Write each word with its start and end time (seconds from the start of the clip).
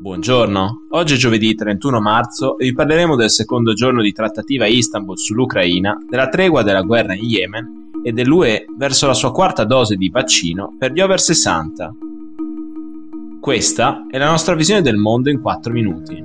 Buongiorno, 0.00 0.86
oggi 0.90 1.14
è 1.14 1.16
giovedì 1.16 1.56
31 1.56 2.00
marzo 2.00 2.56
e 2.56 2.66
vi 2.66 2.72
parleremo 2.72 3.16
del 3.16 3.30
secondo 3.30 3.72
giorno 3.72 4.00
di 4.00 4.12
trattativa 4.12 4.64
Istanbul 4.64 5.18
sull'Ucraina, 5.18 5.98
della 6.08 6.28
tregua 6.28 6.62
della 6.62 6.82
guerra 6.82 7.16
in 7.16 7.24
Yemen 7.24 7.90
e 8.04 8.12
dell'UE 8.12 8.66
verso 8.76 9.08
la 9.08 9.12
sua 9.12 9.32
quarta 9.32 9.64
dose 9.64 9.96
di 9.96 10.08
vaccino 10.08 10.76
per 10.78 10.92
gli 10.92 11.00
over 11.00 11.18
60. 11.18 11.94
Questa 13.40 14.06
è 14.08 14.18
la 14.18 14.30
nostra 14.30 14.54
visione 14.54 14.82
del 14.82 14.98
mondo 14.98 15.30
in 15.30 15.40
4 15.40 15.72
minuti. 15.72 16.24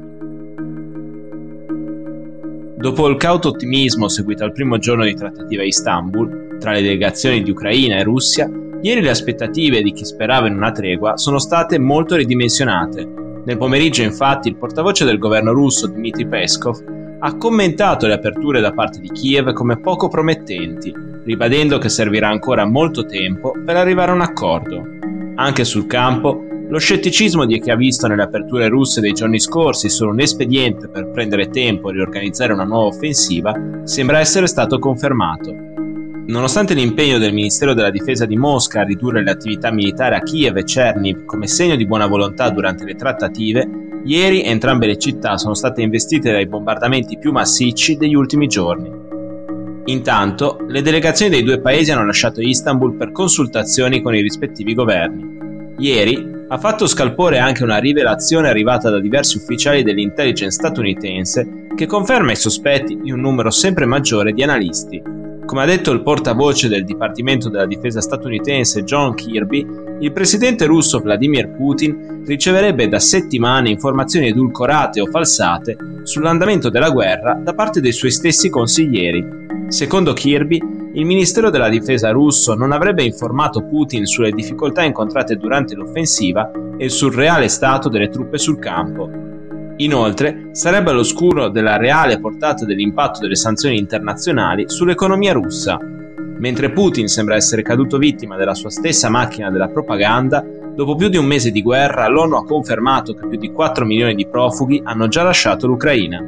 Dopo 2.78 3.08
il 3.08 3.18
cauto 3.18 3.48
ottimismo 3.48 4.08
seguito 4.08 4.44
al 4.44 4.54
primo 4.54 4.78
giorno 4.78 5.04
di 5.04 5.16
trattativa 5.16 5.64
Istanbul, 5.64 6.58
tra 6.60 6.74
le 6.74 6.84
delegazioni 6.84 7.42
di 7.42 7.50
Ucraina 7.50 7.98
e 7.98 8.04
Russia, 8.04 8.48
ieri 8.84 9.02
le 9.02 9.10
aspettative 9.10 9.82
di 9.82 9.94
chi 9.94 10.06
sperava 10.06 10.46
in 10.46 10.58
una 10.58 10.72
tregua 10.72 11.18
sono 11.18 11.40
state 11.40 11.80
molto 11.80 12.16
ridimensionate 12.16 13.22
nel 13.46 13.58
pomeriggio, 13.58 14.04
infatti, 14.04 14.48
il 14.48 14.56
portavoce 14.56 15.04
del 15.04 15.18
governo 15.18 15.52
russo 15.52 15.88
Dmitry 15.88 16.26
Peskov 16.26 17.02
ha 17.20 17.36
commentato 17.36 18.08
le 18.08 18.14
aperture 18.14 18.62
da 18.62 18.72
parte 18.72 19.00
di 19.00 19.10
Kiev 19.10 19.52
come 19.54 19.80
poco 19.80 20.08
promettenti, 20.08 20.94
ribadendo 21.24 21.78
che 21.78 21.90
servirà 21.90 22.30
ancora 22.30 22.66
molto 22.66 23.06
tempo 23.06 23.54
per 23.64 23.76
arrivare 23.76 24.12
a 24.12 24.16
un 24.16 24.22
accordo. 24.22 24.82
Anche 25.36 25.64
sul 25.66 25.88
campo, 25.88 26.46
lo 26.70 26.78
scetticismo 26.78 27.46
di 27.46 27.60
chi 27.60 27.70
ha 27.70 27.76
visto 27.76 28.08
nelle 28.08 28.24
aperture 28.24 28.68
russe 28.68 29.02
dei 29.02 29.14
giorni 29.14 29.40
scorsi 29.40 29.90
solo 29.90 30.12
un 30.12 30.22
espediente 30.22 30.88
per 30.88 31.10
prendere 31.10 31.50
tempo 31.50 31.90
e 31.90 31.94
riorganizzare 31.94 32.54
una 32.54 32.64
nuova 32.64 32.88
offensiva 32.88 33.54
sembra 33.84 34.20
essere 34.20 34.48
stato 34.48 34.80
confermato. 34.80 35.73
Nonostante 36.26 36.74
l'impegno 36.74 37.18
del 37.18 37.34
Ministero 37.34 37.74
della 37.74 37.90
Difesa 37.90 38.26
di 38.26 38.38
Mosca 38.38 38.80
a 38.80 38.86
ridurre 38.86 39.22
le 39.22 39.32
attività 39.32 39.74
militari 39.74 40.16
a 40.16 40.22
Kiev 40.22 40.56
e 40.56 40.64
Cherniv 40.64 41.26
come 41.26 41.48
segno 41.48 41.76
di 41.76 41.86
buona 41.86 42.08
volontà 42.08 42.50
durante 42.50 42.86
le 42.86 42.96
trattative, 42.96 44.00
ieri 44.06 44.42
entrambe 44.42 44.88
le 44.88 44.98
città 44.98 45.38
sono 45.38 45.54
state 45.54 45.82
investite 45.82 46.32
dai 46.32 46.48
bombardamenti 46.48 47.18
più 47.18 47.34
massicci 47.34 47.98
degli 47.98 48.16
ultimi 48.16 48.48
giorni. 48.48 48.90
Intanto, 49.86 50.60
le 50.66 50.82
delegazioni 50.82 51.30
dei 51.30 51.44
due 51.44 51.60
paesi 51.60 51.92
hanno 51.92 52.06
lasciato 52.06 52.40
Istanbul 52.40 52.96
per 52.96 53.12
consultazioni 53.12 54.02
con 54.02 54.16
i 54.16 54.22
rispettivi 54.22 54.74
governi. 54.74 55.76
Ieri 55.78 56.46
ha 56.48 56.58
fatto 56.58 56.88
scalpore 56.88 57.40
anche 57.40 57.64
una 57.64 57.80
rivelazione 57.80 58.48
arrivata 58.48 58.90
da 58.90 59.02
diversi 59.02 59.36
ufficiali 59.36 59.84
dell'intelligence 59.84 60.58
statunitense 60.58 61.68
che 61.76 61.86
conferma 61.86 62.32
i 62.32 62.38
sospetti 62.38 62.98
di 63.02 63.12
un 63.12 63.20
numero 63.20 63.50
sempre 63.50 63.86
maggiore 63.86 64.32
di 64.32 64.42
analisti 64.42 65.23
come 65.54 65.66
ha 65.66 65.68
detto 65.68 65.92
il 65.92 66.02
portavoce 66.02 66.68
del 66.68 66.84
Dipartimento 66.84 67.48
della 67.48 67.68
Difesa 67.68 68.02
statunitense 68.02 68.84
John 68.84 69.14
Kirby, 69.14 69.64
il 70.00 70.12
presidente 70.12 70.66
russo 70.66 71.00
Vladimir 71.00 71.48
Putin 71.50 72.24
riceverebbe 72.26 72.88
da 72.88 72.98
settimane 72.98 73.70
informazioni 73.70 74.30
edulcorate 74.30 75.00
o 75.00 75.06
falsate 75.06 75.78
sull'andamento 76.02 76.70
della 76.70 76.90
guerra 76.90 77.36
da 77.36 77.54
parte 77.54 77.82
dei 77.82 77.92
suoi 77.92 78.10
stessi 78.10 78.50
consiglieri. 78.50 79.24
Secondo 79.68 80.14
Kirby, 80.14 80.60
il 80.96 81.06
Ministero 81.06 81.52
della 81.52 81.70
Difesa 81.70 82.10
russo 82.10 82.56
non 82.56 82.72
avrebbe 82.72 83.04
informato 83.04 83.64
Putin 83.64 84.08
sulle 84.08 84.32
difficoltà 84.32 84.82
incontrate 84.82 85.36
durante 85.36 85.76
l'offensiva 85.76 86.50
e 86.80 86.90
sul 86.90 87.14
reale 87.14 87.48
stato 87.48 87.90
delle 87.90 88.10
truppe 88.10 88.40
sul 88.40 88.58
campo, 88.58 89.08
Inoltre, 89.78 90.50
sarebbe 90.52 90.92
all'oscuro 90.92 91.50
della 91.50 91.78
reale 91.78 92.20
portata 92.20 92.64
dell'impatto 92.64 93.20
delle 93.20 93.36
sanzioni 93.36 93.78
internazionali 93.78 94.66
sull'economia 94.68 95.34
russa. 95.34 95.80
Mentre 96.38 96.72
Putin 96.72 97.08
sembra 97.08 97.36
essere 97.36 97.64
caduto 97.64 97.98
vittima 97.98 98.36
della 98.36 98.54
sua 98.54 98.70
stessa 98.70 99.10
macchina 99.10 99.50
della 99.50 99.70
propaganda, 99.70 100.46
dopo 100.76 100.96
più 100.96 101.08
di 101.10 101.18
un 101.18 101.26
mese 101.26 101.52
di 101.52 101.62
guerra 101.62 102.08
l'ONU 102.08 102.36
ha 102.36 102.46
confermato 102.46 103.14
che 103.14 103.28
più 103.28 103.38
di 103.38 103.52
4 103.52 103.86
milioni 103.86 104.14
di 104.14 104.28
profughi 104.28 104.82
hanno 104.84 105.08
già 105.08 105.24
lasciato 105.24 105.66
l'Ucraina. 105.66 106.24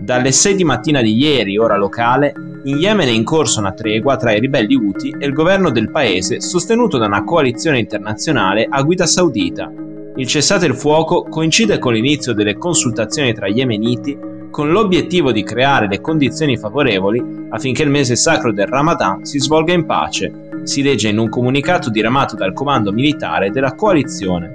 Dalle 0.00 0.32
6 0.32 0.54
di 0.54 0.64
mattina 0.64 1.00
di 1.00 1.16
ieri, 1.16 1.56
ora 1.56 1.76
locale, 1.76 2.34
in 2.64 2.78
Yemen 2.78 3.08
è 3.08 3.10
in 3.10 3.24
corso 3.24 3.60
una 3.60 3.72
tregua 3.72 4.16
tra 4.16 4.32
i 4.32 4.40
ribelli 4.40 4.74
Houthi 4.74 5.14
e 5.18 5.26
il 5.26 5.32
governo 5.32 5.70
del 5.70 5.90
paese 5.90 6.40
sostenuto 6.40 6.98
da 6.98 7.06
una 7.06 7.24
coalizione 7.24 7.78
internazionale 7.78 8.66
a 8.68 8.82
guida 8.82 9.06
saudita, 9.06 9.70
il 10.16 10.26
cessate 10.28 10.66
il 10.66 10.76
fuoco 10.76 11.24
coincide 11.24 11.78
con 11.78 11.92
l'inizio 11.92 12.34
delle 12.34 12.56
consultazioni 12.56 13.34
tra 13.34 13.48
yemeniti 13.48 14.16
con 14.48 14.70
l'obiettivo 14.70 15.32
di 15.32 15.42
creare 15.42 15.88
le 15.88 16.00
condizioni 16.00 16.56
favorevoli 16.56 17.46
affinché 17.48 17.82
il 17.82 17.90
mese 17.90 18.14
sacro 18.14 18.52
del 18.52 18.68
Ramadan 18.68 19.24
si 19.24 19.40
svolga 19.40 19.72
in 19.72 19.84
pace, 19.84 20.60
si 20.62 20.80
legge 20.82 21.08
in 21.08 21.18
un 21.18 21.28
comunicato 21.28 21.90
diramato 21.90 22.36
dal 22.36 22.52
comando 22.52 22.92
militare 22.92 23.50
della 23.50 23.74
coalizione. 23.74 24.54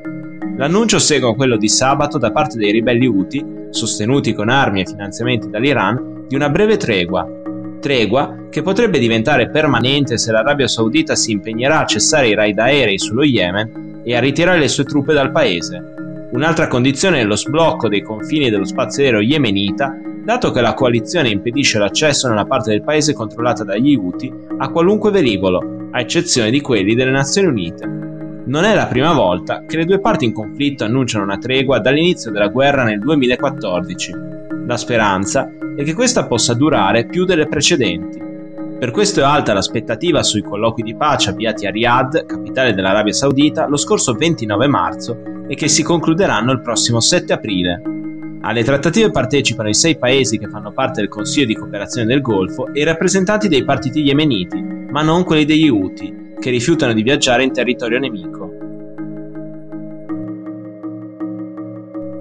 L'annuncio 0.55 0.99
segue 0.99 1.35
quello 1.35 1.57
di 1.57 1.67
sabato 1.67 2.17
da 2.17 2.31
parte 2.31 2.57
dei 2.57 2.71
ribelli 2.71 3.07
Houthi, 3.07 3.45
sostenuti 3.71 4.33
con 4.33 4.47
armi 4.47 4.79
e 4.79 4.85
finanziamenti 4.85 5.49
dall'Iran, 5.49 6.23
di 6.29 6.35
una 6.35 6.49
breve 6.49 6.77
tregua. 6.77 7.27
Tregua 7.81 8.47
che 8.49 8.61
potrebbe 8.61 8.99
diventare 8.99 9.49
permanente 9.49 10.17
se 10.17 10.31
l'Arabia 10.31 10.69
Saudita 10.69 11.15
si 11.15 11.31
impegnerà 11.31 11.79
a 11.79 11.85
cessare 11.85 12.29
i 12.29 12.35
raid 12.35 12.57
aerei 12.57 12.97
sullo 12.97 13.23
Yemen 13.23 13.88
e 14.09 14.15
a 14.15 14.19
ritirare 14.19 14.57
le 14.57 14.67
sue 14.67 14.85
truppe 14.85 15.13
dal 15.13 15.31
paese. 15.31 15.93
Un'altra 16.31 16.67
condizione 16.67 17.19
è 17.19 17.23
lo 17.23 17.35
sblocco 17.35 17.87
dei 17.87 18.01
confini 18.01 18.49
dello 18.49 18.65
spazio 18.65 19.03
aereo 19.03 19.19
yemenita, 19.19 19.95
dato 20.23 20.49
che 20.49 20.61
la 20.61 20.73
coalizione 20.73 21.29
impedisce 21.29 21.77
l'accesso 21.77 22.27
nella 22.27 22.45
parte 22.45 22.71
del 22.71 22.81
paese 22.81 23.13
controllata 23.13 23.63
dagli 23.63 23.95
Houthi 23.95 24.33
a 24.57 24.69
qualunque 24.69 25.11
velivolo, 25.11 25.89
a 25.91 25.99
eccezione 25.99 26.49
di 26.49 26.59
quelli 26.59 26.95
delle 26.95 27.11
Nazioni 27.11 27.49
Unite. 27.49 27.85
Non 28.45 28.63
è 28.63 28.73
la 28.73 28.87
prima 28.87 29.13
volta 29.13 29.63
che 29.67 29.77
le 29.77 29.85
due 29.85 29.99
parti 29.99 30.25
in 30.25 30.33
conflitto 30.33 30.85
annunciano 30.85 31.23
una 31.23 31.37
tregua 31.37 31.77
dall'inizio 31.77 32.31
della 32.31 32.47
guerra 32.47 32.83
nel 32.83 32.97
2014. 32.97 34.13
La 34.65 34.77
speranza 34.77 35.51
è 35.75 35.83
che 35.83 35.93
questa 35.93 36.25
possa 36.25 36.55
durare 36.55 37.05
più 37.05 37.25
delle 37.25 37.45
precedenti. 37.45 38.28
Per 38.79 38.91
questo 38.91 39.19
è 39.19 39.23
alta 39.23 39.51
l'aspettativa 39.51 40.23
sui 40.23 40.41
colloqui 40.41 40.83
di 40.83 40.95
pace 40.95 41.31
avviati 41.31 41.67
a 41.67 41.69
Riyadh, 41.69 42.25
capitale 42.25 42.73
dell'Arabia 42.73 43.11
Saudita, 43.11 43.67
lo 43.67 43.75
scorso 43.75 44.13
29 44.13 44.67
marzo 44.67 45.21
e 45.49 45.55
che 45.55 45.67
si 45.67 45.83
concluderanno 45.83 46.53
il 46.53 46.61
prossimo 46.61 47.01
7 47.01 47.33
aprile. 47.33 47.81
Alle 48.39 48.63
trattative 48.63 49.11
partecipano 49.11 49.67
i 49.67 49.73
sei 49.73 49.97
paesi 49.97 50.37
che 50.37 50.47
fanno 50.47 50.71
parte 50.71 51.01
del 51.01 51.09
Consiglio 51.09 51.47
di 51.47 51.55
cooperazione 51.55 52.07
del 52.07 52.21
Golfo 52.21 52.67
e 52.73 52.79
i 52.79 52.85
rappresentanti 52.85 53.49
dei 53.49 53.65
partiti 53.65 53.99
yemeniti, 53.99 54.61
ma 54.61 55.01
non 55.01 55.25
quelli 55.25 55.43
degli 55.43 55.67
Houthi, 55.67 56.35
che 56.39 56.49
rifiutano 56.49 56.93
di 56.93 57.03
viaggiare 57.03 57.43
in 57.43 57.51
territorio 57.51 57.99
nemico. 57.99 58.58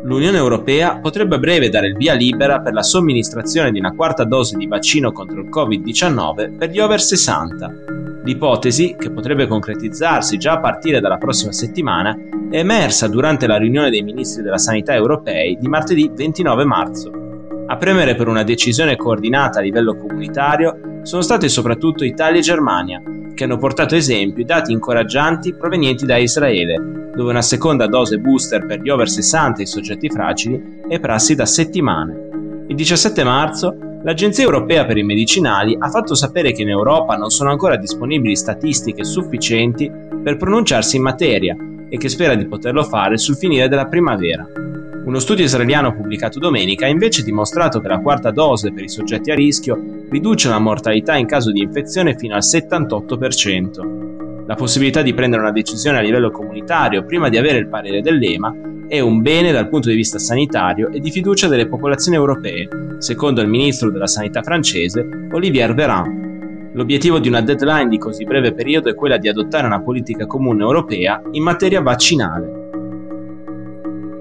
l'Unione 0.08 0.38
Europea 0.38 0.96
potrebbe 0.96 1.34
a 1.34 1.38
breve 1.38 1.68
dare 1.68 1.88
il 1.88 1.96
via 1.96 2.14
libera 2.14 2.60
per 2.60 2.72
la 2.72 2.82
somministrazione 2.82 3.70
di 3.70 3.78
una 3.78 3.92
quarta 3.92 4.24
dose 4.24 4.56
di 4.56 4.66
vaccino 4.66 5.12
contro 5.12 5.38
il 5.38 5.50
Covid-19 5.50 6.56
per 6.56 6.70
gli 6.70 6.78
over 6.80 6.98
60. 6.98 7.74
L'ipotesi, 8.24 8.96
che 8.98 9.10
potrebbe 9.10 9.46
concretizzarsi 9.46 10.38
già 10.38 10.52
a 10.52 10.60
partire 10.60 11.00
dalla 11.00 11.18
prossima 11.18 11.52
settimana, 11.52 12.16
è 12.50 12.56
emersa 12.56 13.06
durante 13.06 13.46
la 13.46 13.58
riunione 13.58 13.90
dei 13.90 14.02
ministri 14.02 14.42
della 14.42 14.56
sanità 14.56 14.94
europei 14.94 15.58
di 15.60 15.68
martedì 15.68 16.10
29 16.14 16.64
marzo. 16.64 17.10
A 17.66 17.76
premere 17.76 18.14
per 18.14 18.28
una 18.28 18.44
decisione 18.44 18.96
coordinata 18.96 19.58
a 19.58 19.62
livello 19.62 19.94
comunitario 19.94 21.00
sono 21.02 21.20
state 21.20 21.50
soprattutto 21.50 22.02
Italia 22.02 22.40
e 22.40 22.42
Germania, 22.42 23.02
che 23.38 23.44
hanno 23.44 23.56
portato 23.56 23.94
esempio 23.94 24.44
dati 24.44 24.72
incoraggianti 24.72 25.54
provenienti 25.54 26.04
da 26.04 26.16
Israele, 26.16 27.12
dove 27.14 27.30
una 27.30 27.40
seconda 27.40 27.86
dose 27.86 28.18
booster 28.18 28.66
per 28.66 28.80
gli 28.80 28.88
over 28.88 29.08
60 29.08 29.60
e 29.60 29.62
i 29.62 29.66
soggetti 29.66 30.10
fragili 30.10 30.80
è 30.88 30.98
prassi 30.98 31.36
da 31.36 31.46
settimane. 31.46 32.64
Il 32.66 32.74
17 32.74 33.22
marzo 33.22 33.76
l'Agenzia 34.02 34.42
europea 34.42 34.84
per 34.86 34.96
i 34.96 35.04
medicinali 35.04 35.76
ha 35.78 35.88
fatto 35.88 36.16
sapere 36.16 36.50
che 36.50 36.62
in 36.62 36.70
Europa 36.70 37.14
non 37.14 37.30
sono 37.30 37.50
ancora 37.50 37.76
disponibili 37.76 38.34
statistiche 38.34 39.04
sufficienti 39.04 39.88
per 40.20 40.36
pronunciarsi 40.36 40.96
in 40.96 41.02
materia 41.02 41.56
e 41.88 41.96
che 41.96 42.08
spera 42.08 42.34
di 42.34 42.48
poterlo 42.48 42.82
fare 42.82 43.18
sul 43.18 43.36
finire 43.36 43.68
della 43.68 43.86
primavera. 43.86 44.44
Uno 45.08 45.20
studio 45.20 45.42
israeliano 45.42 45.94
pubblicato 45.94 46.38
domenica 46.38 46.84
ha 46.84 46.90
invece 46.90 47.22
dimostrato 47.22 47.80
che 47.80 47.88
la 47.88 47.98
quarta 47.98 48.30
dose 48.30 48.72
per 48.72 48.84
i 48.84 48.90
soggetti 48.90 49.30
a 49.30 49.34
rischio 49.34 50.04
riduce 50.10 50.50
la 50.50 50.58
mortalità 50.58 51.16
in 51.16 51.24
caso 51.24 51.50
di 51.50 51.62
infezione 51.62 52.14
fino 52.14 52.34
al 52.34 52.42
78%. 52.42 54.44
La 54.46 54.54
possibilità 54.54 55.00
di 55.00 55.14
prendere 55.14 55.40
una 55.40 55.50
decisione 55.50 55.96
a 55.96 56.02
livello 56.02 56.30
comunitario 56.30 57.06
prima 57.06 57.30
di 57.30 57.38
avere 57.38 57.56
il 57.56 57.68
parere 57.68 58.02
dell'EMA 58.02 58.54
è 58.86 59.00
un 59.00 59.22
bene 59.22 59.50
dal 59.50 59.70
punto 59.70 59.88
di 59.88 59.94
vista 59.94 60.18
sanitario 60.18 60.90
e 60.90 61.00
di 61.00 61.10
fiducia 61.10 61.48
delle 61.48 61.68
popolazioni 61.68 62.18
europee, 62.18 62.68
secondo 62.98 63.40
il 63.40 63.48
ministro 63.48 63.90
della 63.90 64.06
sanità 64.06 64.42
francese 64.42 65.08
Olivier 65.32 65.72
Véran. 65.72 66.70
L'obiettivo 66.74 67.18
di 67.18 67.28
una 67.28 67.40
deadline 67.40 67.88
di 67.88 67.96
così 67.96 68.24
breve 68.24 68.52
periodo 68.52 68.90
è 68.90 68.94
quella 68.94 69.16
di 69.16 69.28
adottare 69.28 69.66
una 69.66 69.80
politica 69.80 70.26
comune 70.26 70.62
europea 70.62 71.22
in 71.30 71.42
materia 71.42 71.80
vaccinale. 71.80 72.57